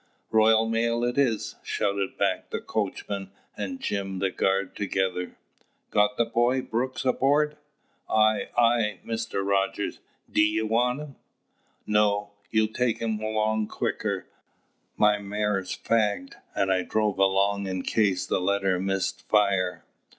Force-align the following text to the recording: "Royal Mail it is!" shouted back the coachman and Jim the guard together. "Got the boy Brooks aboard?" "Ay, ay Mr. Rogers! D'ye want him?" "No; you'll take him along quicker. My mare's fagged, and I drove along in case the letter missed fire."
"Royal 0.31 0.67
Mail 0.67 1.03
it 1.03 1.15
is!" 1.15 1.57
shouted 1.61 2.17
back 2.17 2.49
the 2.49 2.59
coachman 2.59 3.29
and 3.55 3.79
Jim 3.79 4.17
the 4.17 4.31
guard 4.31 4.75
together. 4.75 5.37
"Got 5.91 6.17
the 6.17 6.25
boy 6.25 6.63
Brooks 6.63 7.05
aboard?" 7.05 7.55
"Ay, 8.09 8.49
ay 8.57 8.99
Mr. 9.05 9.45
Rogers! 9.47 9.99
D'ye 10.27 10.63
want 10.63 11.01
him?" 11.01 11.17
"No; 11.85 12.31
you'll 12.49 12.73
take 12.73 12.97
him 12.97 13.19
along 13.21 13.67
quicker. 13.67 14.25
My 14.97 15.19
mare's 15.19 15.77
fagged, 15.77 16.33
and 16.55 16.73
I 16.73 16.81
drove 16.81 17.19
along 17.19 17.67
in 17.67 17.83
case 17.83 18.25
the 18.25 18.41
letter 18.41 18.79
missed 18.79 19.21
fire." 19.29 19.85